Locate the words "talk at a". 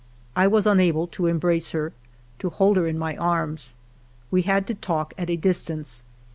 4.73-5.35